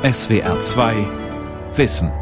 [0.00, 0.94] SWR 2
[1.74, 2.12] Wissen.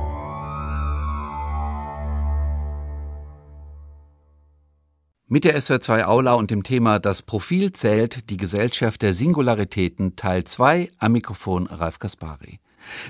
[5.26, 10.16] Mit der SWR 2 Aula und dem Thema Das Profil zählt die Gesellschaft der Singularitäten
[10.16, 12.60] Teil 2 am Mikrofon Ralf Kaspari.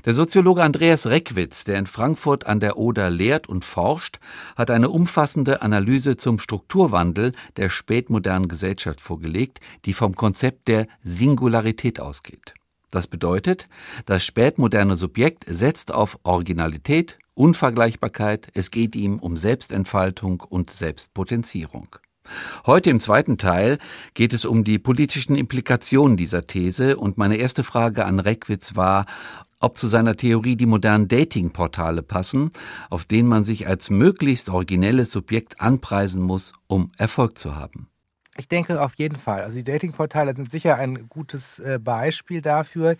[0.05, 4.19] Der Soziologe Andreas Reckwitz, der in Frankfurt an der Oder lehrt und forscht,
[4.57, 12.01] hat eine umfassende Analyse zum Strukturwandel der spätmodernen Gesellschaft vorgelegt, die vom Konzept der Singularität
[12.01, 12.56] ausgeht.
[12.91, 13.69] Das bedeutet,
[14.07, 21.97] das spätmoderne Subjekt setzt auf Originalität, Unvergleichbarkeit, es geht ihm um Selbstentfaltung und Selbstpotenzierung.
[22.65, 23.79] Heute im zweiten Teil
[24.15, 29.07] geht es um die politischen Implikationen dieser These und meine erste Frage an Reckwitz war,
[29.61, 32.51] ob zu seiner Theorie die modernen Datingportale passen,
[32.91, 37.89] auf denen man sich als möglichst originelles Subjekt anpreisen muss, um Erfolg zu haben.
[38.39, 39.43] Ich denke auf jeden Fall.
[39.43, 42.97] Also die Datingportale sind sicher ein gutes äh, Beispiel dafür,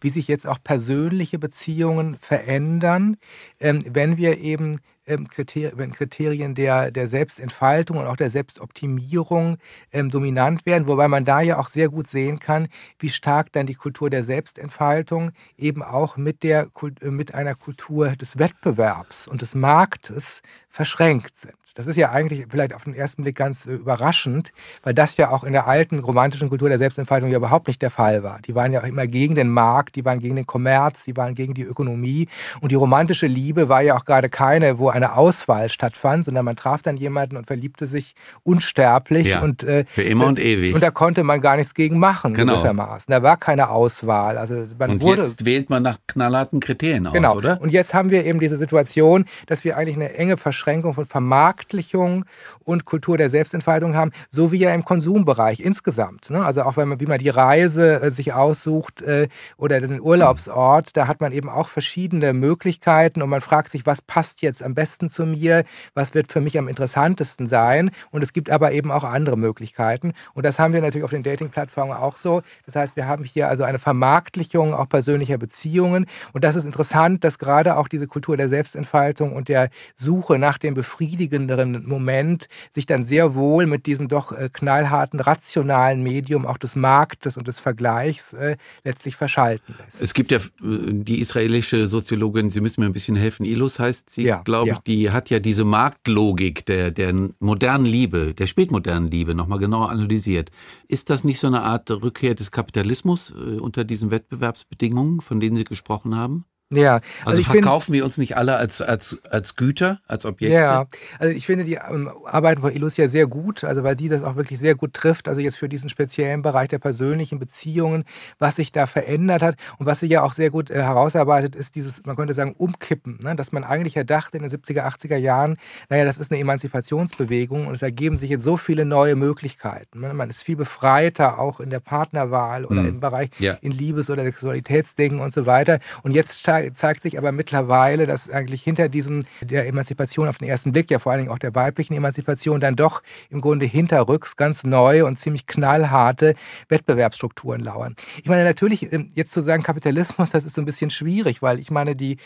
[0.00, 3.16] wie sich jetzt auch persönliche Beziehungen verändern,
[3.60, 9.58] ähm, wenn wir eben ähm, Kriterien, Kriterien der, der Selbstentfaltung und auch der Selbstoptimierung
[9.92, 13.66] ähm, dominant werden, wobei man da ja auch sehr gut sehen kann, wie stark dann
[13.66, 16.68] die Kultur der Selbstentfaltung eben auch mit, der,
[17.00, 21.54] äh, mit einer Kultur des Wettbewerbs und des Marktes verschränkt sind.
[21.74, 25.30] Das ist ja eigentlich vielleicht auf den ersten Blick ganz äh, überraschend, weil das ja
[25.30, 28.38] auch in der alten romantischen Kultur der Selbstentfaltung ja überhaupt nicht der Fall war.
[28.46, 31.34] Die waren ja auch immer gegen den Markt, die waren gegen den Kommerz, die waren
[31.34, 32.28] gegen die Ökonomie
[32.60, 36.56] und die romantische Liebe war ja auch gerade keine, wo eine Auswahl stattfand, sondern man
[36.56, 40.74] traf dann jemanden und verliebte sich unsterblich ja, und äh, für immer und ewig.
[40.74, 42.52] Und da konnte man gar nichts gegen machen, genau.
[42.52, 43.10] gewissermaßen.
[43.10, 44.38] Da war keine Auswahl.
[44.38, 47.36] Also man und wurde, jetzt wählt man nach knallharten Kriterien aus, genau.
[47.36, 47.60] oder?
[47.60, 52.26] Und jetzt haben wir eben diese Situation, dass wir eigentlich eine enge Verschränkung von Vermarktlichung
[52.64, 56.28] und Kultur der Selbstentfaltung haben, so wie ja im Konsumbereich insgesamt.
[56.28, 56.44] Ne?
[56.44, 60.94] Also auch wenn man, wie man die Reise äh, sich aussucht äh, oder den Urlaubsort,
[60.98, 64.74] da hat man eben auch verschiedene Möglichkeiten und man fragt sich, was passt jetzt am
[64.74, 65.64] besten zu mir,
[65.94, 67.90] was wird für mich am interessantesten sein.
[68.10, 70.12] Und es gibt aber eben auch andere Möglichkeiten.
[70.34, 72.42] Und das haben wir natürlich auf den Dating-Plattformen auch so.
[72.66, 76.04] Das heißt, wir haben hier also eine Vermarktlichung auch persönlicher Beziehungen.
[76.34, 80.49] Und das ist interessant, dass gerade auch diese Kultur der Selbstentfaltung und der Suche nach
[80.58, 86.58] dem befriedigenderen Moment sich dann sehr wohl mit diesem doch äh, knallharten, rationalen Medium auch
[86.58, 90.02] des Marktes und des Vergleichs äh, letztlich verschalten lässt.
[90.02, 94.10] Es gibt ja äh, die israelische Soziologin, Sie müssen mir ein bisschen helfen, Ilus heißt
[94.10, 94.82] sie, ja, glaube ich, ja.
[94.86, 100.50] die hat ja diese Marktlogik der, der modernen Liebe, der spätmodernen Liebe nochmal genauer analysiert.
[100.88, 105.64] Ist das nicht so eine Art Rückkehr des Kapitalismus unter diesen Wettbewerbsbedingungen, von denen Sie
[105.64, 106.44] gesprochen haben?
[106.72, 110.54] Ja, also, also verkaufen find, wir uns nicht alle als, als, als Güter, als Objekte?
[110.54, 110.86] Ja,
[111.18, 114.22] also ich finde die ähm, Arbeiten von Ilus ja sehr gut, also weil die das
[114.22, 118.04] auch wirklich sehr gut trifft, also jetzt für diesen speziellen Bereich der persönlichen Beziehungen,
[118.38, 121.74] was sich da verändert hat und was sie ja auch sehr gut äh, herausarbeitet, ist
[121.74, 123.34] dieses, man könnte sagen, Umkippen, ne?
[123.34, 125.56] dass man eigentlich ja dachte in den 70er, 80er Jahren,
[125.88, 130.02] naja, das ist eine Emanzipationsbewegung und es ergeben sich jetzt so viele neue Möglichkeiten.
[130.02, 130.14] Ne?
[130.14, 132.88] Man ist viel befreiter auch in der Partnerwahl oder mhm.
[132.88, 133.54] im Bereich ja.
[133.60, 138.62] in Liebes- oder Sexualitätsdingen und so weiter und jetzt zeigt sich aber mittlerweile, dass eigentlich
[138.62, 141.94] hinter diesem der Emanzipation auf den ersten Blick, ja vor allen Dingen auch der weiblichen
[141.94, 146.34] Emanzipation, dann doch im Grunde hinterrücks ganz neue und ziemlich knallharte
[146.68, 147.96] Wettbewerbsstrukturen lauern.
[148.22, 151.58] Ich meine, natürlich, ähm, jetzt zu sagen Kapitalismus, das ist so ein bisschen schwierig, weil
[151.58, 152.18] ich meine, die,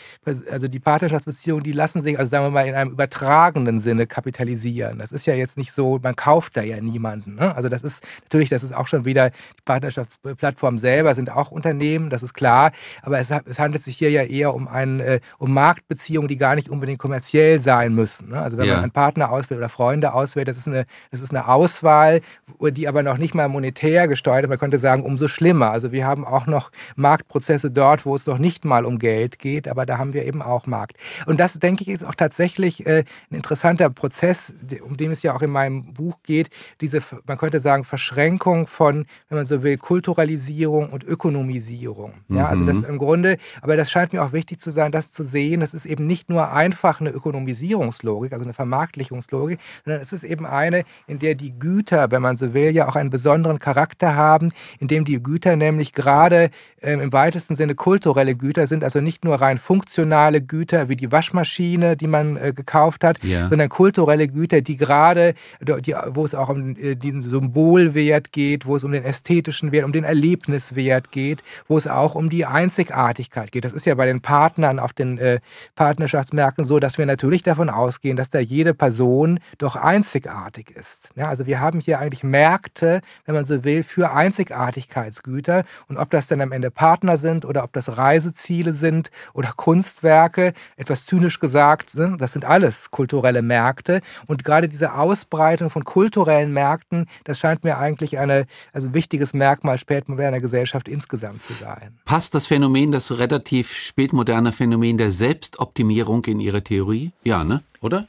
[0.49, 4.99] also die Partnerschaftsbeziehungen, die lassen sich, also sagen wir mal, in einem übertragenen Sinne kapitalisieren.
[4.99, 7.35] Das ist ja jetzt nicht so, man kauft da ja niemanden.
[7.35, 7.55] Ne?
[7.55, 12.09] Also das ist natürlich, das ist auch schon wieder, die Partnerschaftsplattformen selber sind auch Unternehmen,
[12.09, 15.53] das ist klar, aber es, es handelt sich hier ja eher um, einen, äh, um
[15.53, 18.29] Marktbeziehungen, die gar nicht unbedingt kommerziell sein müssen.
[18.29, 18.41] Ne?
[18.41, 18.73] Also wenn ja.
[18.75, 22.21] man einen Partner auswählt oder Freunde auswählt, das ist, eine, das ist eine Auswahl,
[22.61, 24.49] die aber noch nicht mal monetär gesteuert ist.
[24.49, 25.71] Man könnte sagen, umso schlimmer.
[25.71, 29.67] Also wir haben auch noch Marktprozesse dort, wo es noch nicht mal um Geld geht,
[29.67, 30.97] aber da haben wir eben auch Markt.
[31.25, 34.53] Und das, denke ich, ist auch tatsächlich äh, ein interessanter Prozess,
[34.83, 36.49] um den es ja auch in meinem Buch geht,
[36.81, 42.13] diese, man könnte sagen, Verschränkung von, wenn man so will, Kulturalisierung und Ökonomisierung.
[42.29, 42.85] Ja, also das mhm.
[42.85, 45.61] im Grunde, aber das scheint mir auch wichtig zu sein, das zu sehen.
[45.61, 50.45] Das ist eben nicht nur einfach eine Ökonomisierungslogik, also eine Vermarktlichungslogik, sondern es ist eben
[50.45, 54.51] eine, in der die Güter, wenn man so will, ja auch einen besonderen Charakter haben,
[54.79, 56.49] in dem die Güter nämlich gerade
[56.81, 61.11] ähm, im weitesten Sinne kulturelle Güter sind, also nicht nur rein funktionale Güter wie die
[61.11, 63.49] Waschmaschine, die man äh, gekauft hat, ja.
[63.49, 68.75] sondern kulturelle Güter, die gerade, die, wo es auch um äh, diesen Symbolwert geht, wo
[68.75, 73.51] es um den ästhetischen Wert, um den Erlebniswert geht, wo es auch um die Einzigartigkeit
[73.51, 73.65] geht.
[73.65, 75.39] Das ist ja bei bei den Partnern auf den äh,
[75.73, 81.09] Partnerschaftsmärkten so, dass wir natürlich davon ausgehen, dass da jede Person doch einzigartig ist.
[81.15, 85.63] Ja, also wir haben hier eigentlich Märkte, wenn man so will, für Einzigartigkeitsgüter.
[85.87, 90.53] Und ob das dann am Ende Partner sind oder ob das Reiseziele sind oder Kunstwerke,
[90.77, 94.01] etwas zynisch gesagt, ne, das sind alles kulturelle Märkte.
[94.27, 99.33] Und gerade diese Ausbreitung von kulturellen Märkten, das scheint mir eigentlich eine, also ein wichtiges
[99.33, 101.97] Merkmal spätmoderner Gesellschaft insgesamt zu sein.
[102.05, 107.11] Passt das Phänomen, das relativ spätmoderne Phänomen der Selbstoptimierung in Ihre Theorie?
[107.23, 107.63] Ja, ne?
[107.81, 108.07] Oder?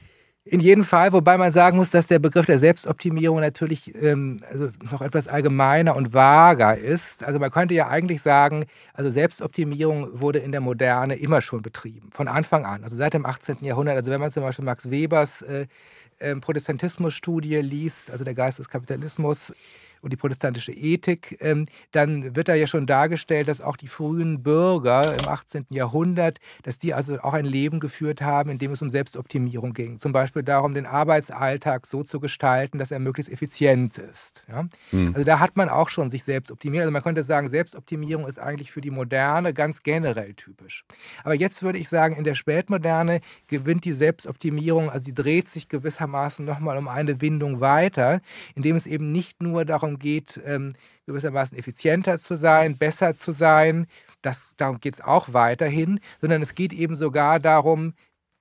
[0.49, 4.69] In jedem Fall, wobei man sagen muss, dass der Begriff der Selbstoptimierung natürlich ähm, also
[4.93, 7.25] noch etwas allgemeiner und vager ist.
[7.25, 8.65] Also man könnte ja eigentlich sagen,
[8.95, 13.27] also Selbstoptimierung wurde in der Moderne immer schon betrieben, von Anfang an, also seit dem
[13.27, 13.57] 18.
[13.63, 13.97] Jahrhundert.
[13.97, 15.67] Also wenn man zum Beispiel Max Webers äh,
[16.21, 19.53] äh, Protestantismus-Studie liest, also der Geist des Kapitalismus,
[20.07, 24.41] und die protestantische Ethik, ähm, dann wird da ja schon dargestellt, dass auch die frühen
[24.41, 25.67] Bürger im 18.
[25.71, 29.99] Jahrhundert, dass die also auch ein Leben geführt haben, in dem es um Selbstoptimierung ging.
[29.99, 34.45] Zum Beispiel darum, den Arbeitsalltag so zu gestalten, dass er möglichst effizient ist.
[34.49, 34.69] Ja?
[34.93, 35.09] Mhm.
[35.09, 36.83] Also da hat man auch schon sich selbst optimiert.
[36.83, 40.85] Also man könnte sagen, Selbstoptimierung ist eigentlich für die Moderne ganz generell typisch.
[41.25, 45.69] Aber jetzt würde ich sagen, in der Spätmoderne gewinnt die Selbstoptimierung, also sie dreht sich
[45.69, 48.21] gewissermaßen nochmal um eine Windung weiter,
[48.55, 50.75] indem es eben nicht nur darum geht, ähm,
[51.07, 53.87] gewissermaßen effizienter zu sein, besser zu sein.
[54.23, 57.95] Das, darum geht es auch weiterhin, sondern es geht eben sogar darum,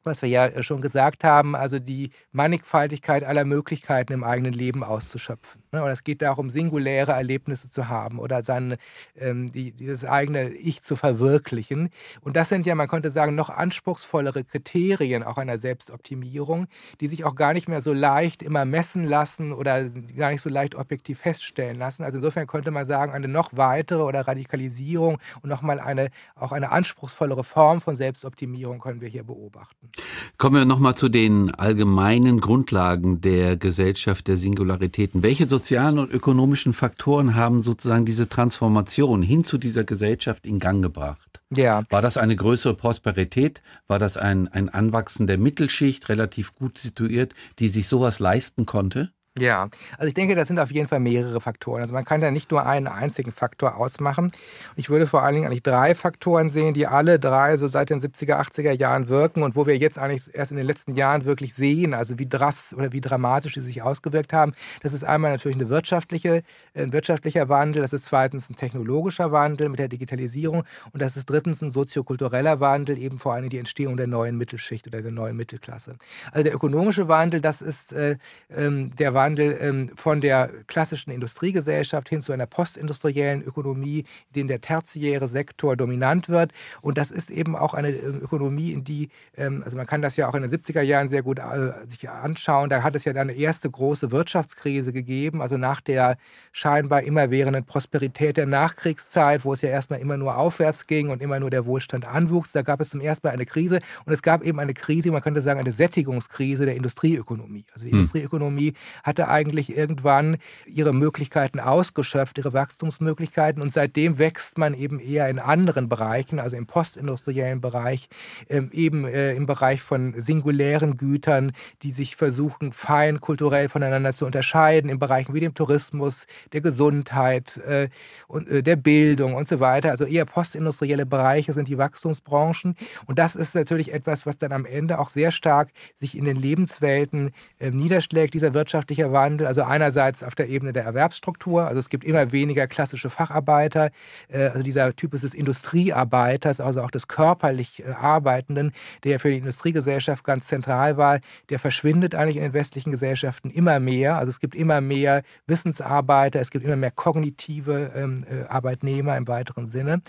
[0.06, 5.62] was wir ja schon gesagt haben, also die Mannigfaltigkeit aller Möglichkeiten im eigenen Leben auszuschöpfen.
[5.72, 5.84] Ne?
[5.84, 8.78] Oder es geht darum, singuläre Erlebnisse zu haben oder sein,
[9.18, 11.90] ähm, die, dieses eigene Ich zu verwirklichen.
[12.22, 16.68] Und das sind ja, man könnte sagen, noch anspruchsvollere Kriterien auch einer Selbstoptimierung,
[17.01, 19.84] die sich auch gar nicht mehr so leicht immer messen lassen oder
[20.16, 22.04] gar nicht so leicht objektiv feststellen lassen.
[22.04, 26.72] Also insofern könnte man sagen, eine noch weitere oder Radikalisierung und nochmal eine, auch eine
[26.72, 29.90] anspruchsvollere Form von Selbstoptimierung können wir hier beobachten.
[30.38, 35.24] Kommen wir nochmal zu den allgemeinen Grundlagen der Gesellschaft der Singularitäten.
[35.24, 40.81] Welche sozialen und ökonomischen Faktoren haben sozusagen diese Transformation hin zu dieser Gesellschaft in Gang
[40.81, 41.42] gebracht?
[41.56, 41.83] Ja.
[41.89, 43.62] War das eine größere Prosperität?
[43.88, 49.12] War das ein, ein Anwachsen der Mittelschicht, relativ gut situiert, die sich sowas leisten konnte?
[49.38, 49.68] Ja,
[49.98, 51.82] also ich denke, das sind auf jeden Fall mehrere Faktoren.
[51.82, 54.32] Also man kann da nicht nur einen einzigen Faktor ausmachen.
[54.78, 58.00] Ich würde vor allen Dingen eigentlich drei Faktoren sehen, die alle drei so seit den
[58.00, 61.54] 70er, 80er Jahren wirken und wo wir jetzt eigentlich erst in den letzten Jahren wirklich
[61.54, 64.54] sehen, also wie drass oder wie dramatisch sie sich ausgewirkt haben.
[64.84, 66.44] Das ist einmal natürlich eine wirtschaftliche,
[66.74, 71.30] ein wirtschaftlicher Wandel, das ist zweitens ein technologischer Wandel mit der Digitalisierung und das ist
[71.30, 75.36] drittens ein soziokultureller Wandel, eben vor allem die Entstehung der neuen Mittelschicht oder der neuen
[75.36, 75.98] Mittelklasse.
[76.32, 78.16] Also der ökonomische Wandel, das ist äh,
[78.50, 84.48] ähm, der Wandel, Wandel ähm, von der klassischen Industriegesellschaft hin zu einer postindustriellen Ökonomie, in
[84.48, 86.54] der der tertiäre Sektor dominant wird.
[86.81, 90.16] Und das ist eben auch eine ähm, Ökonomie, in die, ähm, also man kann das
[90.16, 93.12] ja auch in den 70er Jahren sehr gut äh, sich anschauen, da hat es ja
[93.12, 96.18] dann eine erste große Wirtschaftskrise gegeben, also nach der
[96.54, 101.39] scheinbar immerwährenden Prosperität der Nachkriegszeit, wo es ja erstmal immer nur aufwärts ging und immer
[101.39, 102.54] nur der Wohlstand anwuchs.
[102.54, 105.22] Da gab es zum ersten Mal eine Krise und es gab eben eine Krise, man
[105.22, 107.66] könnte sagen, eine Sättigungskrise der Industrieökonomie.
[107.74, 108.00] Also die hm.
[108.00, 108.74] Industrieökonomie
[109.04, 113.62] hat hatte eigentlich irgendwann ihre Möglichkeiten ausgeschöpft, ihre Wachstumsmöglichkeiten.
[113.62, 118.09] Und seitdem wächst man eben eher in anderen Bereichen, also im postindustriellen Bereich,
[118.50, 124.25] ähm, eben äh, im Bereich von singulären Gütern, die sich versuchen, fein kulturell voneinander zu
[124.25, 127.88] unterscheiden, in Bereichen wie dem Tourismus, der Gesundheit äh,
[128.27, 129.91] und äh, der Bildung und so weiter.
[129.91, 132.75] Also eher postindustrielle Bereiche sind die Wachstumsbranchen.
[133.06, 135.69] Und das ist natürlich etwas, was dann am Ende auch sehr stark
[136.00, 139.47] sich in den Lebenswelten niederschlägt, dieser wirtschaftliche gesellschaftlicher Wandel.
[139.47, 143.91] Also einerseits auf der Ebene der Erwerbsstruktur, also es gibt immer weniger klassische Facharbeiter,
[144.27, 148.71] äh, also dieser Typus des Industriearbeiters, also auch des körperlich äh, Arbeitenden,
[149.03, 151.19] der für die Industriegesellschaft ganz zentral war,
[151.50, 154.17] der verschwindet eigentlich in den westlichen Gesellschaften immer mehr.
[154.17, 159.27] Also es gibt immer mehr Wissensarbeiter, es gibt immer mehr kognitive ähm, äh, Arbeitnehmer im
[159.27, 160.01] weiteren Sinne.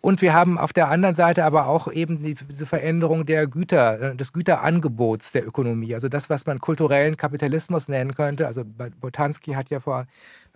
[0.00, 4.32] Und wir haben auf der anderen Seite aber auch eben diese Veränderung der Güter, des
[4.32, 5.94] Güterangebots der Ökonomie.
[5.94, 8.25] Also das, was man kulturellen Kapitalismus nennen könnte.
[8.26, 10.06] Also Botanski hat ja vor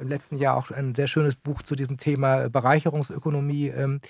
[0.01, 4.01] im letzten Jahr auch ein sehr schönes Buch zu diesem Thema Bereicherungsökonomie ähm,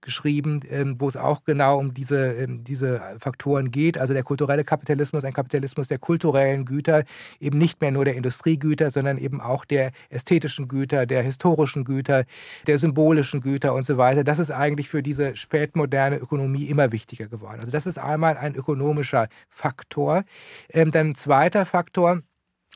[0.00, 3.98] geschrieben, ähm, wo es auch genau um diese, ähm, diese Faktoren geht.
[3.98, 7.04] Also der kulturelle Kapitalismus, ein Kapitalismus der kulturellen Güter,
[7.40, 12.24] eben nicht mehr nur der Industriegüter, sondern eben auch der ästhetischen Güter, der historischen Güter,
[12.66, 14.24] der symbolischen Güter und so weiter.
[14.24, 17.60] Das ist eigentlich für diese spätmoderne Ökonomie immer wichtiger geworden.
[17.60, 20.24] Also das ist einmal ein ökonomischer Faktor.
[20.70, 22.22] Ähm, dann zweiter Faktor,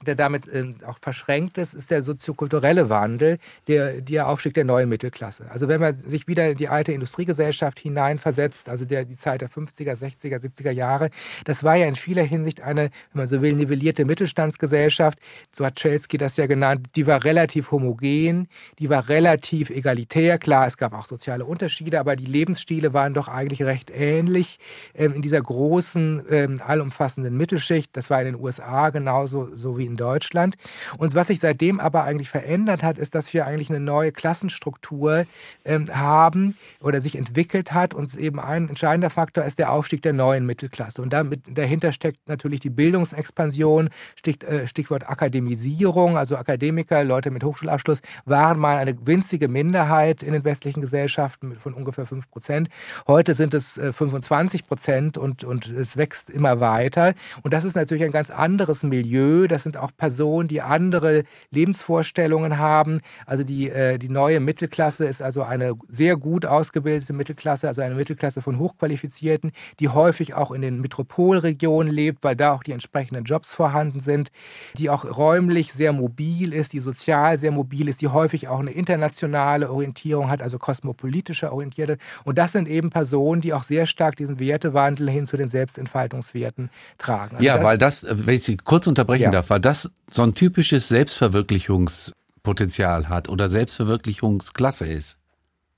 [0.03, 4.91] der damit äh, auch verschränkt ist, ist der soziokulturelle Wandel, der, der Aufstieg der neuen
[4.91, 5.51] Mittelklasse.
[5.51, 9.49] Also wenn man sich wieder in die alte Industriegesellschaft hineinversetzt, also der, die Zeit der
[9.49, 11.09] 50er, 60er, 70er Jahre,
[11.45, 15.19] das war ja in vieler Hinsicht eine, wenn man so will, nivellierte Mittelstandsgesellschaft.
[15.51, 16.89] So hat Chelsky das ja genannt.
[16.95, 18.49] Die war relativ homogen,
[18.79, 20.37] die war relativ egalitär.
[20.37, 24.59] Klar, es gab auch soziale Unterschiede, aber die Lebensstile waren doch eigentlich recht ähnlich
[24.95, 27.97] ähm, in dieser großen, ähm, allumfassenden Mittelschicht.
[27.97, 30.57] Das war in den USA genauso so wie in Deutschland.
[30.99, 35.27] Und was sich seitdem aber eigentlich verändert hat, ist, dass wir eigentlich eine neue Klassenstruktur
[35.65, 37.95] ähm, haben oder sich entwickelt hat.
[37.95, 41.03] Und eben ein entscheidender Faktor ist der Aufstieg der neuen Mittelklasse.
[41.03, 43.91] Und damit, dahinter steckt natürlich die Bildungsexpansion,
[44.27, 46.17] äh, Stichwort Akademisierung.
[46.17, 51.75] Also Akademiker, Leute mit Hochschulabschluss waren mal eine winzige Minderheit in den westlichen Gesellschaften von
[51.75, 52.69] ungefähr 5 Prozent.
[53.07, 57.15] Heute sind es äh, 25 Prozent und, und es wächst immer weiter.
[57.43, 59.47] Und das ist natürlich ein ganz anderes Milieu.
[59.47, 63.01] Das sind auch Personen, die andere Lebensvorstellungen haben.
[63.27, 67.95] Also die, äh, die neue Mittelklasse ist also eine sehr gut ausgebildete Mittelklasse, also eine
[67.95, 73.25] Mittelklasse von Hochqualifizierten, die häufig auch in den Metropolregionen lebt, weil da auch die entsprechenden
[73.25, 74.31] Jobs vorhanden sind,
[74.77, 78.71] die auch räumlich sehr mobil ist, die sozial sehr mobil ist, die häufig auch eine
[78.71, 81.99] internationale Orientierung hat, also kosmopolitische orientierte.
[82.25, 86.71] Und das sind eben Personen, die auch sehr stark diesen Wertewandel hin zu den Selbstentfaltungswerten
[86.99, 87.37] tragen.
[87.37, 89.31] Also ja, das, weil das, wenn ich Sie kurz unterbrechen ja.
[89.31, 95.19] darf, weil das so ein typisches Selbstverwirklichungspotenzial hat oder Selbstverwirklichungsklasse ist.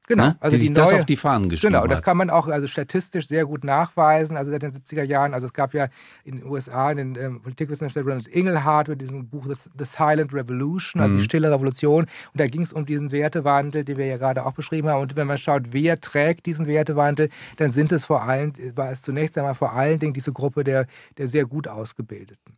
[0.07, 0.37] Genau, ne?
[0.41, 3.29] also die, die das auf die Fahnen geschrieben Genau, das kann man auch also statistisch
[3.29, 4.39] sehr gut nachweisen.
[4.39, 5.89] Also seit den 70er Jahren, also es gab ja
[6.25, 11.13] in den USA den ähm, Politikwissenschaftler Ronald Inglehart mit diesem Buch The, Silent Revolution, also
[11.15, 11.19] mhm.
[11.19, 12.05] die stille Revolution.
[12.05, 15.03] Und da ging es um diesen Wertewandel, den wir ja gerade auch beschrieben haben.
[15.03, 19.03] Und wenn man schaut, wer trägt diesen Wertewandel, dann sind es vor allem, war es
[19.03, 22.58] zunächst einmal vor allen Dingen diese Gruppe der, der sehr gut Ausgebildeten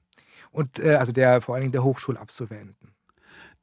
[0.51, 2.95] und äh, also der vor allen Dingen der Hochschulabsolventen.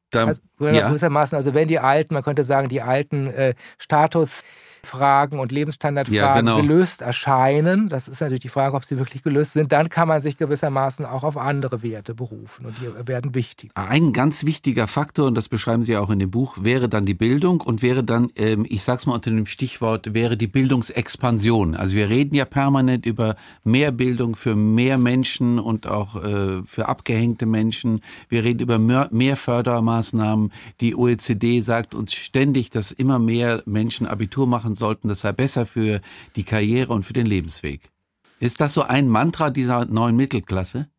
[0.09, 0.87] Da, also, ja.
[0.87, 4.41] gewissermaßen, also wenn die alten, man könnte sagen, die alten äh, Status
[4.87, 6.61] Fragen und Lebensstandardfragen ja, genau.
[6.61, 10.21] gelöst erscheinen, das ist natürlich die Frage, ob sie wirklich gelöst sind, dann kann man
[10.21, 13.71] sich gewissermaßen auch auf andere Werte berufen und die werden wichtig.
[13.75, 17.13] Ein ganz wichtiger Faktor, und das beschreiben Sie auch in dem Buch, wäre dann die
[17.13, 21.75] Bildung und wäre dann, ähm, ich sag's mal unter dem Stichwort, wäre die Bildungsexpansion.
[21.75, 26.87] Also wir reden ja permanent über mehr Bildung für mehr Menschen und auch äh, für
[26.87, 28.01] abgehängte Menschen.
[28.29, 30.51] Wir reden über mehr Fördermaßnahmen.
[30.79, 35.65] Die OECD sagt uns ständig, dass immer mehr Menschen Abitur machen sollten, das sei besser
[35.65, 36.01] für
[36.35, 37.91] die Karriere und für den Lebensweg.
[38.39, 40.89] Ist das so ein Mantra dieser neuen Mittelklasse?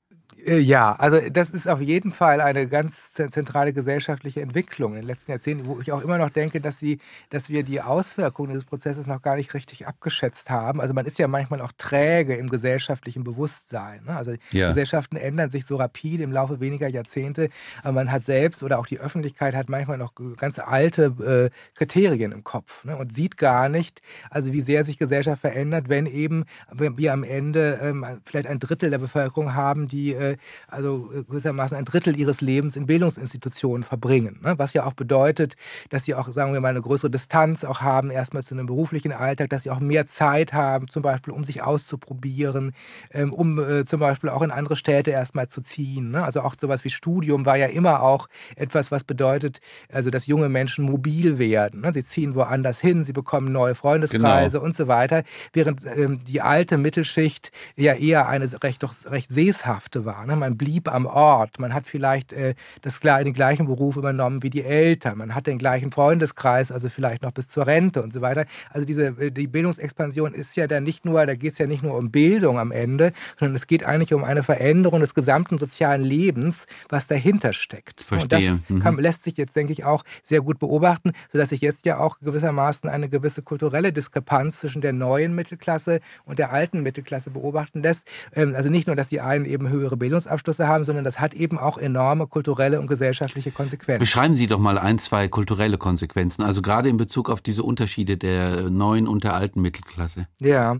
[0.47, 5.07] Äh, ja, also das ist auf jeden Fall eine ganz zentrale gesellschaftliche Entwicklung in den
[5.07, 6.99] letzten Jahrzehnten, wo ich auch immer noch denke, dass, sie,
[7.31, 10.81] dass wir die Auswirkungen dieses Prozesses noch gar nicht richtig abgeschätzt haben.
[10.81, 14.05] Also man ist ja manchmal auch träge im gesellschaftlichen Bewusstsein.
[14.05, 14.17] Ne?
[14.17, 14.69] Also ja.
[14.69, 17.51] Gesellschaften ändern sich so rapide im Laufe weniger Jahrzehnte,
[17.83, 22.33] aber man hat selbst oder auch die Öffentlichkeit hat manchmal noch ganz alte äh, Kriterien
[22.33, 22.97] im Kopf ne?
[22.97, 27.79] und sieht gar nicht, also wie sehr sich Gesellschaft verändert, wenn eben wir am Ende
[27.83, 30.28] ähm, vielleicht ein Drittel der Bevölkerung haben, die äh,
[30.67, 34.41] also gewissermaßen ein Drittel ihres Lebens in Bildungsinstitutionen verbringen.
[34.43, 34.55] Ne?
[34.59, 35.55] Was ja auch bedeutet,
[35.91, 39.13] dass sie auch, sagen wir mal, eine größere Distanz auch haben, erstmal zu einem beruflichen
[39.13, 42.73] Alltag, dass sie auch mehr Zeit haben, zum Beispiel, um sich auszuprobieren,
[43.13, 46.11] ähm, um äh, zum Beispiel auch in andere Städte erstmal zu ziehen.
[46.11, 46.23] Ne?
[46.23, 49.61] Also auch sowas wie Studium war ja immer auch etwas, was bedeutet,
[49.93, 51.81] also dass junge Menschen mobil werden.
[51.81, 51.93] Ne?
[51.93, 54.67] Sie ziehen woanders hin, sie bekommen neue Freundeskreise genau.
[54.67, 60.05] und so weiter, während ähm, die alte Mittelschicht ja eher eine recht, doch recht seshafte
[60.05, 60.18] war.
[60.27, 60.37] Ne?
[60.37, 61.59] Man blieb am Ort.
[61.59, 65.19] Man hat vielleicht äh, das, den gleichen Beruf übernommen wie die Eltern.
[65.19, 68.45] Man hat den gleichen Freundeskreis, also vielleicht noch bis zur Rente und so weiter.
[68.71, 71.83] Also diese, äh, die Bildungsexpansion ist ja dann nicht nur, da geht es ja nicht
[71.83, 76.03] nur um Bildung am Ende, sondern es geht eigentlich um eine Veränderung des gesamten sozialen
[76.03, 78.01] Lebens, was dahinter steckt.
[78.01, 78.51] Verstehe.
[78.53, 79.01] Und das kann, mhm.
[79.01, 82.89] lässt sich jetzt, denke ich, auch sehr gut beobachten, sodass sich jetzt ja auch gewissermaßen
[82.89, 88.07] eine gewisse kulturelle Diskrepanz zwischen der neuen Mittelklasse und der alten Mittelklasse beobachten lässt.
[88.35, 91.35] Ähm, also nicht nur, dass die einen eben höhere Bildung Bildungsabschlüsse haben, sondern das hat
[91.35, 94.01] eben auch enorme kulturelle und gesellschaftliche Konsequenzen.
[94.01, 98.17] Beschreiben Sie doch mal ein, zwei kulturelle Konsequenzen, also gerade in Bezug auf diese Unterschiede
[98.17, 100.27] der neuen und der alten Mittelklasse.
[100.41, 100.79] Ja.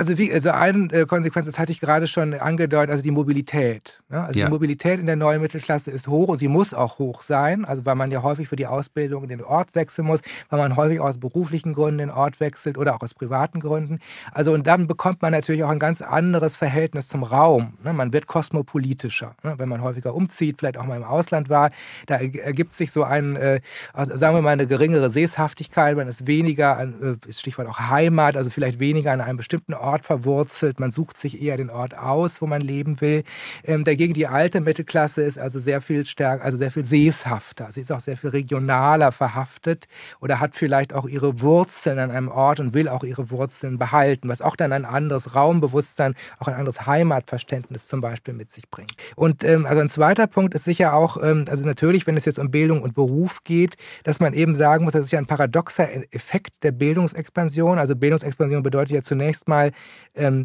[0.00, 4.00] Also, wie, also eine äh, Konsequenz, das hatte ich gerade schon angedeutet, also die Mobilität.
[4.10, 4.24] Ja?
[4.24, 4.46] Also ja.
[4.46, 7.84] die Mobilität in der neuen Mittelklasse ist hoch und sie muss auch hoch sein, also
[7.84, 11.18] weil man ja häufig für die Ausbildung den Ort wechseln muss, weil man häufig aus
[11.18, 13.98] beruflichen Gründen den Ort wechselt oder auch aus privaten Gründen.
[14.32, 17.74] Also und dann bekommt man natürlich auch ein ganz anderes Verhältnis zum Raum.
[17.84, 17.92] Ne?
[17.92, 19.56] Man wird kosmopolitischer, ne?
[19.58, 21.72] wenn man häufiger umzieht, vielleicht auch mal im Ausland war.
[22.06, 23.60] Da ergibt sich so ein, äh,
[23.92, 28.38] also sagen wir mal, eine geringere Seshaftigkeit, man ist weniger, an, äh, Stichwort auch Heimat,
[28.38, 31.96] also vielleicht weniger an einem bestimmten Ort Ort verwurzelt, man sucht sich eher den Ort
[31.96, 33.24] aus, wo man leben will.
[33.64, 37.72] Ähm, dagegen die alte Mittelklasse ist also sehr viel stärker, also sehr viel seshafter.
[37.72, 39.88] Sie ist auch sehr viel regionaler verhaftet
[40.20, 44.28] oder hat vielleicht auch ihre Wurzeln an einem Ort und will auch ihre Wurzeln behalten,
[44.28, 48.94] was auch dann ein anderes Raumbewusstsein, auch ein anderes Heimatverständnis zum Beispiel mit sich bringt.
[49.16, 52.38] Und ähm, also ein zweiter Punkt ist sicher auch, ähm, also natürlich, wenn es jetzt
[52.38, 55.88] um Bildung und Beruf geht, dass man eben sagen muss, das ist ja ein paradoxer
[56.12, 57.78] Effekt der Bildungsexpansion.
[57.78, 59.69] Also Bildungsexpansion bedeutet ja zunächst mal,
[60.14, 60.44] ähm,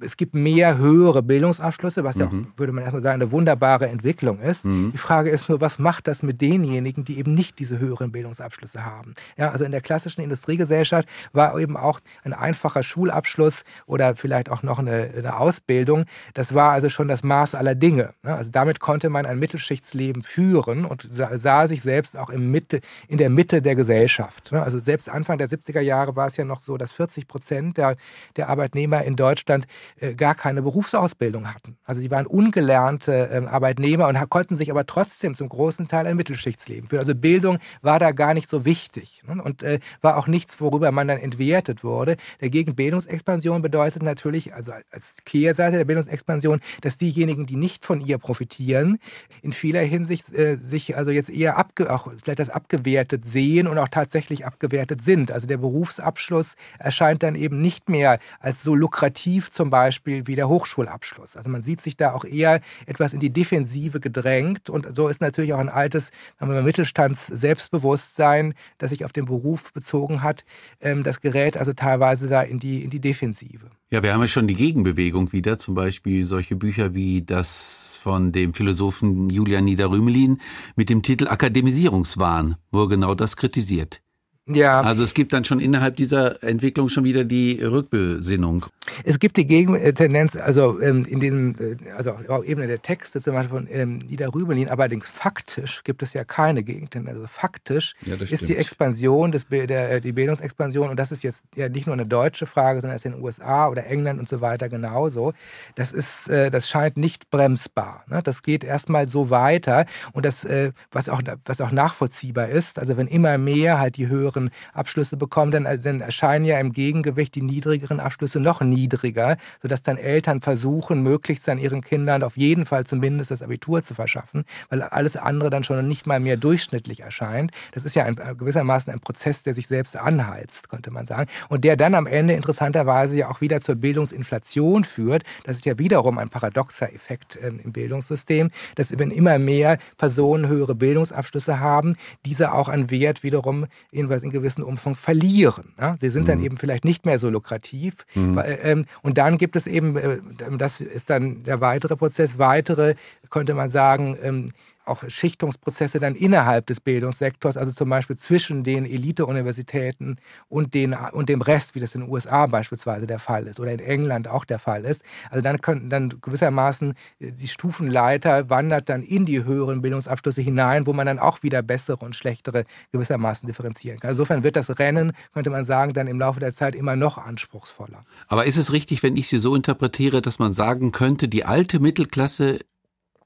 [0.00, 2.20] es gibt mehr höhere Bildungsabschlüsse, was mhm.
[2.20, 2.46] ja auch, mhm.
[2.56, 4.64] würde man erstmal sagen, eine wunderbare Entwicklung ist.
[4.64, 4.92] Mhm.
[4.92, 8.84] Die Frage ist nur, was macht das mit denjenigen, die eben nicht diese höheren Bildungsabschlüsse
[8.84, 9.14] haben?
[9.36, 14.62] Ja, also in der klassischen Industriegesellschaft war eben auch ein einfacher Schulabschluss oder vielleicht auch
[14.62, 16.04] noch eine, eine Ausbildung.
[16.34, 18.14] Das war also schon das Maß aller Dinge.
[18.22, 18.34] Ne?
[18.34, 23.18] Also damit konnte man ein Mittelschichtsleben führen und sah sich selbst auch im Mitte, in
[23.18, 24.52] der Mitte der Gesellschaft.
[24.52, 24.62] Ne?
[24.62, 27.96] Also selbst Anfang der 70er Jahre war es ja noch so, dass 40 Prozent der,
[28.36, 29.66] der Arbeitnehmer in Deutschland
[30.16, 31.76] gar keine Berufsausbildung hatten.
[31.84, 36.16] Also sie waren ungelernte ähm, Arbeitnehmer und konnten sich aber trotzdem zum großen Teil ein
[36.16, 37.00] Mittelschichtsleben führen.
[37.00, 39.42] Also Bildung war da gar nicht so wichtig ne?
[39.42, 42.16] und äh, war auch nichts, worüber man dann entwertet wurde.
[42.40, 48.18] Dagegen Bildungsexpansion bedeutet natürlich, also als Kehrseite der Bildungsexpansion, dass diejenigen, die nicht von ihr
[48.18, 48.98] profitieren,
[49.42, 53.78] in vieler Hinsicht äh, sich also jetzt eher abge auch vielleicht das abgewertet sehen und
[53.78, 55.32] auch tatsächlich abgewertet sind.
[55.32, 60.34] Also der Berufsabschluss erscheint dann eben nicht mehr als so lukrativ zum Beispiel Beispiel wie
[60.34, 61.36] der Hochschulabschluss.
[61.36, 65.20] Also man sieht sich da auch eher etwas in die Defensive gedrängt und so ist
[65.20, 70.44] natürlich auch ein altes mal, Mittelstands-Selbstbewusstsein, das sich auf den Beruf bezogen hat,
[70.80, 73.70] ähm, das gerät also teilweise da in die, in die Defensive.
[73.90, 78.32] Ja, wir haben ja schon die Gegenbewegung wieder, zum Beispiel solche Bücher wie das von
[78.32, 80.40] dem Philosophen Julian Niederrümelin
[80.74, 84.02] mit dem Titel Akademisierungswahn, wo er genau das kritisiert.
[84.48, 84.80] Ja.
[84.80, 88.66] Also es gibt dann schon innerhalb dieser Entwicklung schon wieder die Rückbesinnung.
[89.04, 93.34] Es gibt die Gegentendenz, also ähm, in diesem, äh, also auf Ebene der Texte zum
[93.34, 97.16] Beispiel von ähm, Ida Rübelin, allerdings faktisch gibt es ja keine Gegentendenz.
[97.16, 101.44] Also faktisch ja, ist die Expansion, des, der, äh, die Bildungsexpansion, und das ist jetzt
[101.54, 104.28] ja nicht nur eine deutsche Frage, sondern es ist in den USA oder England und
[104.28, 105.34] so weiter genauso.
[105.74, 108.04] Das ist, äh, das scheint nicht bremsbar.
[108.08, 108.22] Ne?
[108.22, 110.46] Das geht erstmal so weiter und das,
[110.90, 115.16] was auch, was auch nachvollziehbar ist, also wenn immer mehr halt die höheren höheren Abschlüsse
[115.16, 119.96] bekommen, dann, also dann erscheinen ja im Gegengewicht die niedrigeren Abschlüsse noch niedriger, sodass dann
[119.96, 124.82] Eltern versuchen, möglichst dann ihren Kindern auf jeden Fall zumindest das Abitur zu verschaffen, weil
[124.82, 127.52] alles andere dann schon nicht mal mehr durchschnittlich erscheint.
[127.72, 131.64] Das ist ja ein, gewissermaßen ein Prozess, der sich selbst anheizt, könnte man sagen, und
[131.64, 135.24] der dann am Ende interessanterweise ja auch wieder zur Bildungsinflation führt.
[135.44, 140.48] Das ist ja wiederum ein paradoxer Effekt ähm, im Bildungssystem, dass wenn immer mehr Personen
[140.48, 145.74] höhere Bildungsabschlüsse haben, diese auch an Wert wiederum in, in gewissen Umfang verlieren.
[145.78, 145.96] Ja?
[145.98, 146.44] Sie sind dann mhm.
[146.44, 148.06] eben vielleicht nicht mehr so lukrativ.
[148.14, 148.36] Mhm.
[148.36, 150.18] Weil, ähm, und dann gibt es eben, äh,
[150.56, 152.94] das ist dann der weitere Prozess, weitere,
[153.30, 154.50] könnte man sagen, ähm,
[154.88, 160.16] auch Schichtungsprozesse dann innerhalb des Bildungssektors, also zum Beispiel zwischen den Elite-Universitäten
[160.48, 163.72] und, den, und dem Rest, wie das in den USA beispielsweise der Fall ist oder
[163.72, 165.04] in England auch der Fall ist.
[165.30, 170.86] Also dann könnten dann gewissermaßen äh, die Stufenleiter wandert dann in die höheren Bildungsabschlüsse hinein,
[170.86, 174.10] wo man dann auch wieder bessere und schlechtere gewissermaßen differenzieren kann.
[174.10, 178.00] Insofern wird das Rennen, könnte man sagen, dann im Laufe der Zeit immer noch anspruchsvoller.
[178.26, 181.80] Aber ist es richtig, wenn ich Sie so interpretiere, dass man sagen könnte, die alte
[181.80, 182.60] Mittelklasse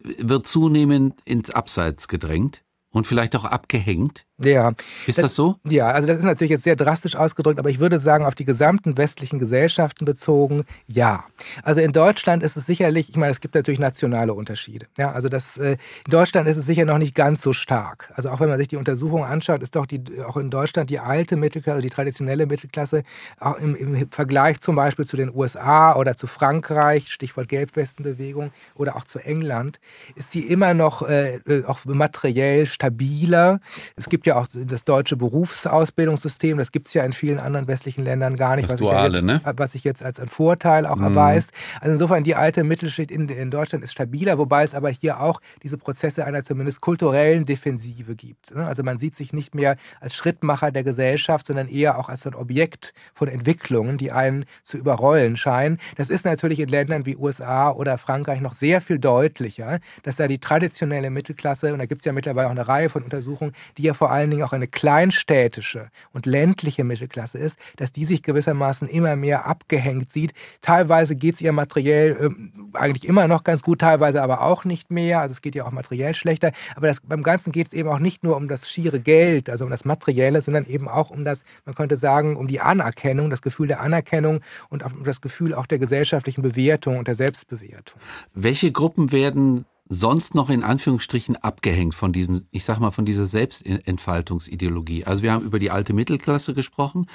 [0.03, 4.27] wird zunehmend ins Abseits gedrängt und vielleicht auch abgehängt.
[4.45, 4.73] Ja.
[5.07, 5.57] Ist das, das, so?
[5.65, 8.45] Ja, also das ist natürlich jetzt sehr drastisch ausgedrückt, aber ich würde sagen, auf die
[8.45, 11.25] gesamten westlichen Gesellschaften bezogen, ja.
[11.63, 14.87] Also in Deutschland ist es sicherlich, ich meine, es gibt natürlich nationale Unterschiede.
[14.99, 15.77] Ja, also das, äh,
[16.07, 18.13] in Deutschland ist es sicher noch nicht ganz so stark.
[18.15, 20.99] Also auch wenn man sich die Untersuchungen anschaut, ist doch die, auch in Deutschland die
[20.99, 23.03] alte Mittelklasse, die traditionelle Mittelklasse,
[23.39, 28.97] auch im, im Vergleich zum Beispiel zu den USA oder zu Frankreich, Stichwort Gelbwestenbewegung, oder
[28.97, 29.81] auch zu England,
[30.15, 33.61] ist sie immer noch äh, auch materiell stabiler.
[33.97, 37.69] Es gibt ja ja auch das deutsche Berufsausbildungssystem, das gibt es ja in vielen anderen
[37.69, 39.41] westlichen Ländern gar nicht, was, Duale, sich ne?
[39.57, 41.05] was sich jetzt als ein Vorteil auch mhm.
[41.05, 41.53] erweist.
[41.81, 45.41] Also insofern, die alte Mittelschicht in, in Deutschland ist stabiler, wobei es aber hier auch
[45.63, 48.55] diese Prozesse einer zumindest kulturellen Defensive gibt.
[48.55, 48.67] Ne?
[48.67, 52.35] Also man sieht sich nicht mehr als Schrittmacher der Gesellschaft, sondern eher auch als ein
[52.35, 55.79] Objekt von Entwicklungen, die einen zu überrollen scheinen.
[55.97, 60.29] Das ist natürlich in Ländern wie USA oder Frankreich noch sehr viel deutlicher, dass da
[60.29, 63.83] die traditionelle Mittelklasse, und da gibt es ja mittlerweile auch eine Reihe von Untersuchungen, die
[63.83, 68.23] ja vor allem allen Dingen auch eine kleinstädtische und ländliche Mittelklasse ist, dass die sich
[68.23, 70.33] gewissermaßen immer mehr abgehängt sieht.
[70.61, 72.31] Teilweise geht es ihr materiell
[72.75, 75.21] äh, eigentlich immer noch ganz gut, teilweise aber auch nicht mehr.
[75.21, 76.53] Also es geht ja auch materiell schlechter.
[76.77, 79.65] Aber das, beim Ganzen geht es eben auch nicht nur um das schiere Geld, also
[79.65, 83.43] um das Materielle, sondern eben auch um das, man könnte sagen, um die Anerkennung, das
[83.43, 88.01] Gefühl der Anerkennung und um das Gefühl auch der gesellschaftlichen Bewertung und der Selbstbewertung.
[88.35, 93.27] Welche Gruppen werden sonst noch in Anführungsstrichen abgehängt von diesem, ich sag mal, von dieser
[93.27, 95.05] Selbstentfaltungsideologie.
[95.05, 97.07] Also wir haben über die alte Mittelklasse gesprochen.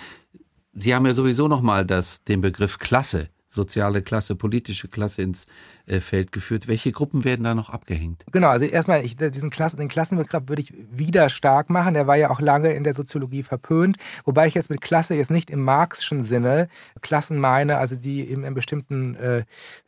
[0.73, 5.47] Sie haben ja sowieso noch mal das, den Begriff Klasse soziale Klasse, politische Klasse ins
[5.88, 6.67] Feld geführt.
[6.67, 8.26] Welche Gruppen werden da noch abgehängt?
[8.32, 11.93] Genau, also erstmal ich, diesen Klassen, den Klassenbegriff würde ich wieder stark machen.
[11.93, 15.32] Der war ja auch lange in der Soziologie verpönt, wobei ich jetzt mit Klasse jetzt
[15.32, 16.67] nicht im marxischen Sinne
[17.02, 19.43] Klassen meine, also die eben in bestimmten äh,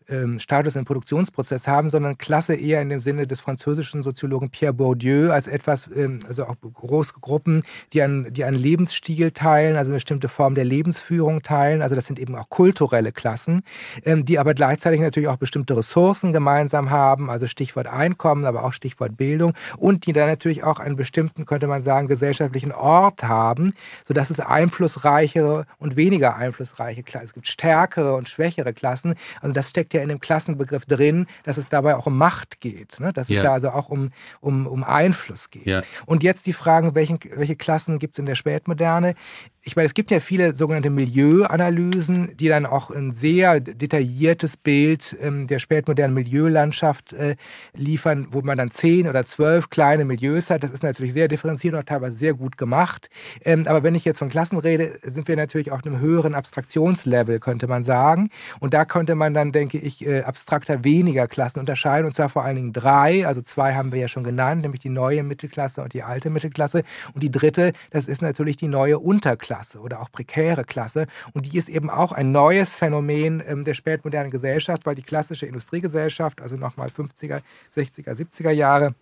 [0.07, 4.73] ähm, Status im Produktionsprozess haben, sondern Klasse eher in dem Sinne des französischen Soziologen Pierre
[4.73, 7.61] Bourdieu als etwas, ähm, also auch große Gruppen,
[7.93, 11.81] die einen, die einen Lebensstil teilen, also eine bestimmte Form der Lebensführung teilen.
[11.81, 13.63] Also das sind eben auch kulturelle Klassen,
[14.05, 15.88] ähm, die aber gleichzeitig natürlich auch bestimmte Ressourcen
[16.33, 20.95] gemeinsam haben, also Stichwort Einkommen, aber auch Stichwort Bildung und die dann natürlich auch einen
[20.95, 23.73] bestimmten, könnte man sagen, gesellschaftlichen Ort haben,
[24.07, 29.13] sodass es einflussreichere und weniger einflussreiche Klassen, es gibt stärkere und schwächere Klassen.
[29.41, 32.59] Also das steckt ja ja in dem Klassenbegriff drin, dass es dabei auch um Macht
[32.59, 33.13] geht, ne?
[33.13, 33.37] dass ja.
[33.37, 35.65] es da also auch um, um, um Einfluss geht.
[35.65, 35.81] Ja.
[36.05, 39.15] Und jetzt die Fragen, welchen, welche Klassen gibt es in der Spätmoderne?
[39.61, 45.17] Ich meine, es gibt ja viele sogenannte Milieuanalysen, die dann auch ein sehr detailliertes Bild
[45.21, 47.35] ähm, der spätmodernen Milieulandschaft äh,
[47.73, 50.63] liefern, wo man dann zehn oder zwölf kleine Milieus hat.
[50.63, 53.09] Das ist natürlich sehr differenziert und teilweise sehr gut gemacht.
[53.43, 57.39] Ähm, aber wenn ich jetzt von Klassen rede, sind wir natürlich auf einem höheren Abstraktionslevel,
[57.39, 58.29] könnte man sagen.
[58.61, 62.45] Und da könnte man dann, denke ich, äh, abstrakter weniger Klassen unterscheiden, und zwar vor
[62.45, 63.27] allen Dingen drei.
[63.27, 66.83] Also zwei haben wir ja schon genannt, nämlich die neue Mittelklasse und die alte Mittelklasse.
[67.13, 69.58] Und die dritte, das ist natürlich die neue Unterklasse.
[69.59, 71.07] Klasse oder auch prekäre Klasse.
[71.33, 75.45] Und die ist eben auch ein neues Phänomen ähm, der spätmodernen Gesellschaft, weil die klassische
[75.45, 77.41] Industriegesellschaft, also nochmal 50er,
[77.75, 78.95] 60er, 70er Jahre,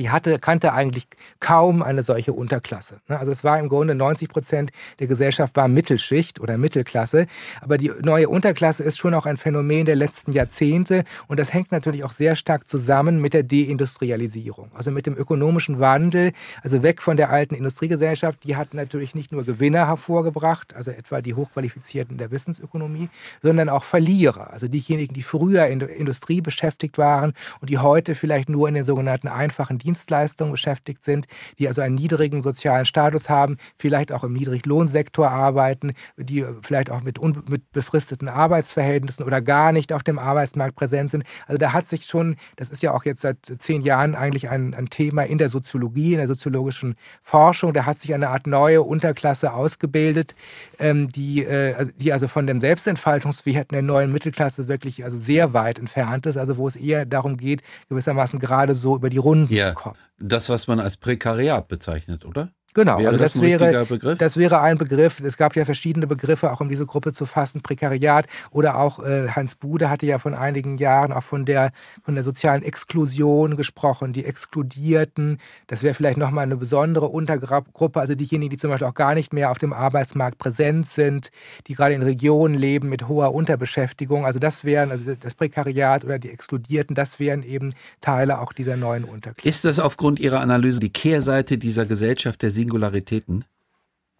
[0.00, 1.06] die hatte, kannte eigentlich
[1.40, 3.00] kaum eine solche Unterklasse.
[3.08, 3.18] Ne?
[3.18, 7.26] Also es war im Grunde 90 Prozent der Gesellschaft war Mittelschicht oder Mittelklasse.
[7.60, 11.72] Aber die neue Unterklasse ist schon auch ein Phänomen der letzten Jahrzehnte und das hängt
[11.72, 16.32] natürlich auch sehr stark zusammen mit der Deindustrialisierung, also mit dem ökonomischen Wandel,
[16.62, 18.44] also weg von der alten Industriegesellschaft.
[18.44, 23.08] Die hat natürlich nicht nur Gewinner hervorgebracht, also etwa die Hochqualifizierten der Wissensökonomie,
[23.42, 28.14] sondern auch Verlierer, also diejenigen, die früher in der Industrie beschäftigt waren und die heute
[28.14, 31.26] vielleicht nur in den sogenannten einfachen Dienstleistungen beschäftigt sind,
[31.58, 37.02] die also einen niedrigen sozialen Status haben, vielleicht auch im Niedriglohnsektor arbeiten, die vielleicht auch
[37.02, 41.24] mit, mit befristeten Arbeitsverhältnissen oder gar nicht auf dem Arbeitsmarkt präsent sind.
[41.46, 44.74] Also da hat sich schon, das ist ja auch jetzt seit zehn Jahren eigentlich ein,
[44.74, 48.82] ein Thema in der Soziologie, in der soziologischen Forschung, da hat sich eine Art neue
[48.82, 50.34] Unterklasse ausgebildet,
[50.80, 55.52] ähm, die, äh, also, die also von dem Selbstentfaltungswert der neuen Mittelklasse wirklich also sehr
[55.52, 59.54] weit entfernt ist, also wo es eher darum geht, gewissermaßen gerade so über die Runden
[59.54, 59.96] ja kommen.
[60.18, 62.52] Das, was man als Prekariat bezeichnet, oder?
[62.76, 65.20] Genau, wäre also das, das wäre, das wäre ein Begriff.
[65.20, 69.28] Es gab ja verschiedene Begriffe, auch um diese Gruppe zu fassen, Prekariat oder auch äh,
[69.30, 71.72] Hans Bude hatte ja von einigen Jahren auch von der,
[72.04, 75.38] von der sozialen Exklusion gesprochen, die Exkludierten.
[75.68, 79.32] Das wäre vielleicht nochmal eine besondere Untergruppe, also diejenigen, die zum Beispiel auch gar nicht
[79.32, 81.30] mehr auf dem Arbeitsmarkt präsent sind,
[81.68, 84.26] die gerade in Regionen leben mit hoher Unterbeschäftigung.
[84.26, 88.76] Also das wären, also das Prekariat oder die Exkludierten, das wären eben Teile auch dieser
[88.76, 89.48] neuen Unterklasse.
[89.48, 93.44] Ist das aufgrund Ihrer Analyse die Kehrseite dieser Gesellschaft der Singularitäten?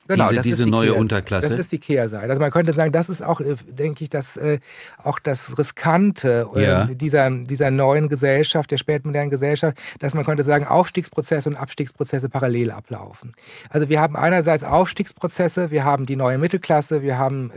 [0.08, 1.48] Genau, diese, diese die neue Kehr, Unterklasse.
[1.48, 2.28] Das ist die Kehrseite.
[2.28, 4.58] Also man könnte sagen, das ist auch, äh, denke ich, das, äh,
[5.02, 6.84] auch das Riskante äh, ja.
[6.86, 12.70] dieser, dieser neuen Gesellschaft, der spätmodernen Gesellschaft, dass man könnte sagen, Aufstiegsprozesse und Abstiegsprozesse parallel
[12.70, 13.32] ablaufen.
[13.70, 17.50] Also wir haben einerseits Aufstiegsprozesse, wir haben die neue Mittelklasse, wir haben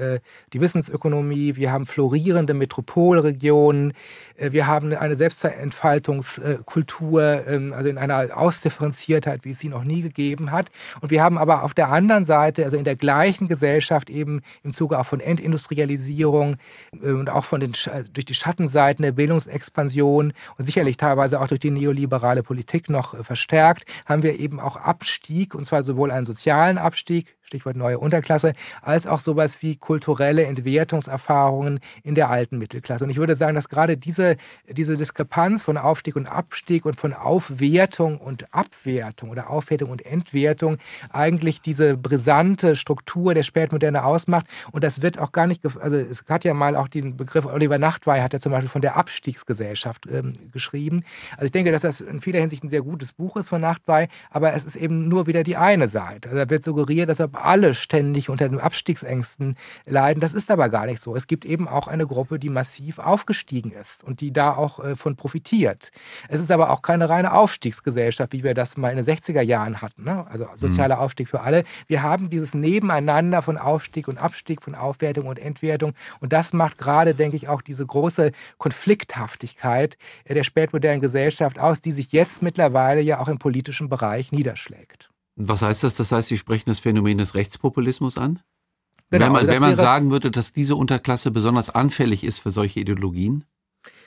[0.53, 3.93] die Wissensökonomie, wir haben florierende Metropolregionen,
[4.38, 10.51] wir haben eine Selbstentfaltungskultur, ähm, also in einer Ausdifferenziertheit, wie es sie noch nie gegeben
[10.51, 10.67] hat.
[11.01, 14.41] Und wir haben aber auf der anderen Seite Seite, also in der gleichen Gesellschaft eben
[14.63, 16.56] im Zuge auch von Entindustrialisierung
[17.02, 17.73] äh, und auch von den,
[18.13, 23.23] durch die Schattenseiten der Bildungsexpansion und sicherlich teilweise auch durch die neoliberale Politik noch äh,
[23.23, 28.53] verstärkt, haben wir eben auch Abstieg, und zwar sowohl einen sozialen Abstieg, Stichwort neue Unterklasse,
[28.83, 33.03] als auch sowas wie kulturelle Entwertungserfahrungen in der alten Mittelklasse.
[33.03, 34.38] Und ich würde sagen, dass gerade diese,
[34.69, 40.77] diese Diskrepanz von Aufstieg und Abstieg und von Aufwertung und Abwertung oder Aufwertung und Entwertung
[41.12, 44.45] eigentlich diese brisante Struktur der Spätmoderne ausmacht.
[44.71, 47.79] Und das wird auch gar nicht, also es hat ja mal auch den Begriff, Oliver
[47.79, 51.03] Nachtwey hat ja zum Beispiel von der Abstiegsgesellschaft ähm, geschrieben.
[51.31, 54.07] Also ich denke, dass das in vieler Hinsicht ein sehr gutes Buch ist von Nachtwey,
[54.29, 56.29] aber es ist eben nur wieder die eine Seite.
[56.29, 60.19] Also da wird suggeriert, dass alle ständig unter den Abstiegsängsten leiden.
[60.19, 61.15] Das ist aber gar nicht so.
[61.15, 64.95] Es gibt eben auch eine Gruppe, die massiv aufgestiegen ist und die da auch äh,
[64.95, 65.91] von profitiert.
[66.28, 69.82] Es ist aber auch keine reine Aufstiegsgesellschaft, wie wir das mal in den 60er Jahren
[69.82, 70.04] hatten.
[70.04, 70.25] Ne?
[70.30, 71.02] Also sozialer mhm.
[71.02, 71.63] Aufstieg für alle.
[71.88, 75.93] Wir haben dieses Nebeneinander von Aufstieg und Abstieg, von Aufwertung und Entwertung.
[76.19, 81.82] Und das macht gerade, denke ich, auch diese große Konflikthaftigkeit äh, der spätmodernen Gesellschaft aus,
[81.82, 85.10] die sich jetzt mittlerweile ja auch im politischen Bereich niederschlägt.
[85.41, 85.95] Was heißt das?
[85.95, 88.39] Das heißt, Sie sprechen das Phänomen des Rechtspopulismus an?
[89.10, 92.82] Genau, wenn man, wenn man sagen würde, dass diese Unterklasse besonders anfällig ist für solche
[92.82, 93.45] Ideologien?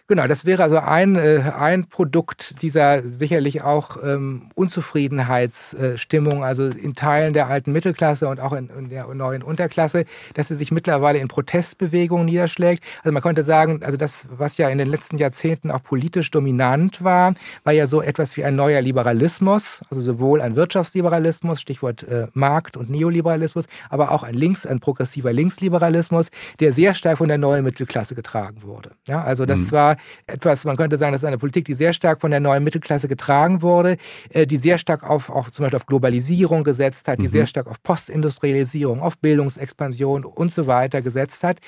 [0.08, 6.94] Genau, das wäre also ein, äh, ein Produkt dieser sicherlich auch ähm, Unzufriedenheitsstimmung, also in
[6.94, 11.18] Teilen der alten Mittelklasse und auch in, in, der neuen Unterklasse, dass sie sich mittlerweile
[11.18, 12.82] in Protestbewegungen niederschlägt.
[13.04, 17.04] Also man könnte sagen, also das, was ja in den letzten Jahrzehnten auch politisch dominant
[17.04, 22.26] war, war ja so etwas wie ein neuer Liberalismus, also sowohl ein Wirtschaftsliberalismus, Stichwort äh,
[22.34, 27.38] Markt- und Neoliberalismus, aber auch ein links, ein progressiver Linksliberalismus, der sehr stark von der
[27.38, 28.90] neuen Mittelklasse getragen wurde.
[29.06, 29.72] Ja, also das mhm.
[29.72, 29.91] war
[30.26, 33.08] etwas, man könnte sagen, das ist eine Politik, die sehr stark von der neuen Mittelklasse
[33.08, 33.96] getragen wurde,
[34.30, 37.32] äh, die sehr stark auf, auch zum Beispiel auf Globalisierung gesetzt hat, die mhm.
[37.32, 41.58] sehr stark auf Postindustrialisierung, auf Bildungsexpansion und so weiter gesetzt hat.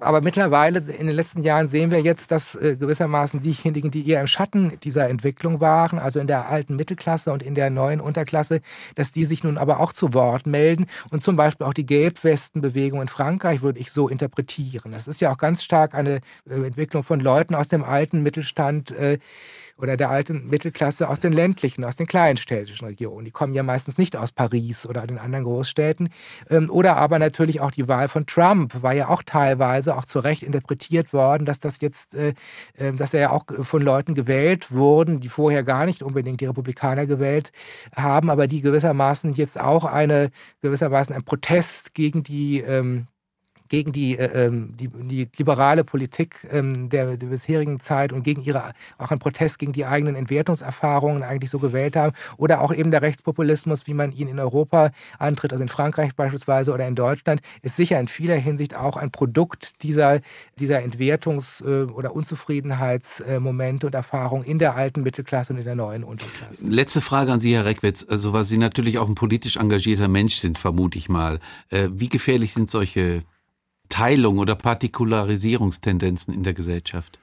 [0.00, 4.20] Aber mittlerweile in den letzten Jahren sehen wir jetzt, dass äh, gewissermaßen diejenigen, die eher
[4.20, 8.60] im Schatten dieser Entwicklung waren, also in der alten Mittelklasse und in der neuen Unterklasse,
[8.96, 13.02] dass die sich nun aber auch zu Wort melden und zum Beispiel auch die Gelbwestenbewegung
[13.02, 14.90] in Frankreich würde ich so interpretieren.
[14.90, 18.90] Das ist ja auch ganz stark eine äh, Entwicklung von Leuten aus dem alten Mittelstand,
[18.90, 19.18] äh,
[19.76, 23.24] oder der alten Mittelklasse aus den ländlichen, aus den kleinstädtischen Regionen.
[23.24, 26.10] Die kommen ja meistens nicht aus Paris oder den anderen Großstädten.
[26.48, 30.18] Ähm, oder aber natürlich auch die Wahl von Trump war ja auch teilweise auch zu
[30.18, 32.34] Recht interpretiert worden, dass das jetzt, äh,
[32.78, 36.46] ähm, dass er ja auch von Leuten gewählt wurden, die vorher gar nicht unbedingt die
[36.46, 37.52] Republikaner gewählt
[37.96, 40.30] haben, aber die gewissermaßen jetzt auch eine
[40.62, 43.06] gewissermaßen ein Protest gegen die ähm,
[43.68, 48.42] gegen die, äh, ähm, die, die, liberale Politik ähm, der, der, bisherigen Zeit und gegen
[48.42, 52.14] ihre, auch ein Protest gegen die eigenen Entwertungserfahrungen eigentlich so gewählt haben.
[52.36, 56.72] Oder auch eben der Rechtspopulismus, wie man ihn in Europa antritt, also in Frankreich beispielsweise
[56.72, 60.20] oder in Deutschland, ist sicher in vieler Hinsicht auch ein Produkt dieser,
[60.58, 66.04] dieser Entwertungs- äh, oder Unzufriedenheitsmomente und Erfahrungen in der alten Mittelklasse und in der neuen
[66.04, 66.66] Unterklasse.
[66.66, 68.06] Letzte Frage an Sie, Herr Reckwitz.
[68.08, 71.40] Also, weil Sie natürlich auch ein politisch engagierter Mensch sind, vermute ich mal.
[71.70, 73.22] Äh, wie gefährlich sind solche
[73.88, 77.18] Teilung oder Partikularisierungstendenzen in der Gesellschaft?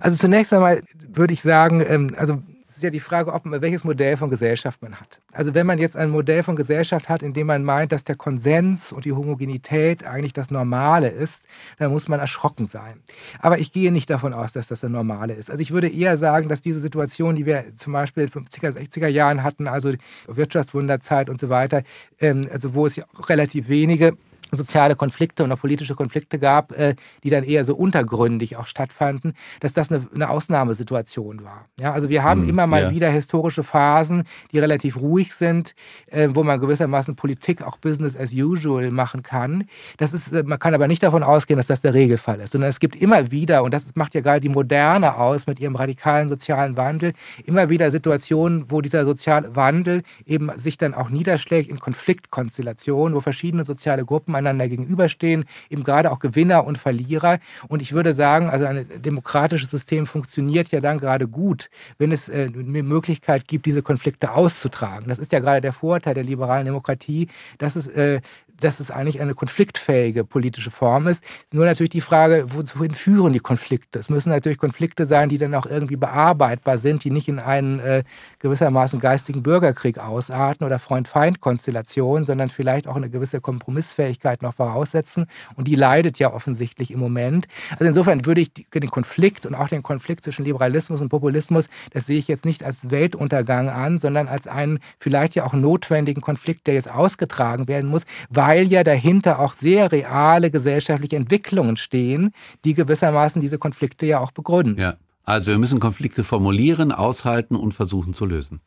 [0.00, 2.42] Also zunächst einmal würde ich sagen, ähm, also
[2.74, 5.20] es ist ja die Frage, ob man, welches Modell von Gesellschaft man hat.
[5.32, 8.16] Also wenn man jetzt ein Modell von Gesellschaft hat, in dem man meint, dass der
[8.16, 11.46] Konsens und die Homogenität eigentlich das Normale ist,
[11.78, 13.00] dann muss man erschrocken sein.
[13.38, 15.52] Aber ich gehe nicht davon aus, dass das das Normale ist.
[15.52, 18.76] Also ich würde eher sagen, dass diese Situation, die wir zum Beispiel in den 50er,
[18.76, 19.92] 60er Jahren hatten, also
[20.26, 21.84] Wirtschaftswunderzeit und so weiter,
[22.18, 24.16] ähm, also wo es ja relativ wenige
[24.56, 29.72] soziale Konflikte und politische Konflikte gab, äh, die dann eher so untergründig auch stattfanden, dass
[29.72, 31.66] das eine, eine Ausnahmesituation war.
[31.78, 32.90] Ja, also wir haben mhm, immer mal ja.
[32.90, 35.74] wieder historische Phasen, die relativ ruhig sind,
[36.06, 39.64] äh, wo man gewissermaßen Politik auch Business as usual machen kann.
[39.96, 42.70] Das ist, äh, man kann aber nicht davon ausgehen, dass das der Regelfall ist, sondern
[42.70, 46.28] es gibt immer wieder, und das macht ja gerade die Moderne aus mit ihrem radikalen
[46.28, 47.12] sozialen Wandel,
[47.44, 53.20] immer wieder Situationen, wo dieser soziale Wandel eben sich dann auch niederschlägt in Konfliktkonstellationen, wo
[53.20, 57.38] verschiedene soziale Gruppen einander gegenüberstehen, eben gerade auch Gewinner und Verlierer.
[57.68, 62.28] Und ich würde sagen, also ein demokratisches System funktioniert ja dann gerade gut, wenn es
[62.28, 65.08] äh, eine Möglichkeit gibt, diese Konflikte auszutragen.
[65.08, 67.28] Das ist ja gerade der Vorteil der liberalen Demokratie,
[67.58, 68.20] dass es äh,
[68.60, 71.24] dass es eigentlich eine konfliktfähige politische Form ist.
[71.52, 73.98] Nur natürlich die Frage, wohin führen die Konflikte?
[73.98, 77.80] Es müssen natürlich Konflikte sein, die dann auch irgendwie bearbeitbar sind, die nicht in einen
[77.80, 78.04] äh,
[78.44, 85.28] gewissermaßen geistigen Bürgerkrieg ausarten oder Freund-Feind-Konstellation, sondern vielleicht auch eine gewisse Kompromissfähigkeit noch voraussetzen.
[85.56, 87.48] Und die leidet ja offensichtlich im Moment.
[87.70, 92.04] Also insofern würde ich den Konflikt und auch den Konflikt zwischen Liberalismus und Populismus, das
[92.04, 96.66] sehe ich jetzt nicht als Weltuntergang an, sondern als einen vielleicht ja auch notwendigen Konflikt,
[96.66, 102.34] der jetzt ausgetragen werden muss, weil ja dahinter auch sehr reale gesellschaftliche Entwicklungen stehen,
[102.66, 104.78] die gewissermaßen diese Konflikte ja auch begründen.
[104.78, 104.96] Ja.
[105.24, 108.60] Also wir müssen Konflikte formulieren, aushalten und versuchen zu lösen.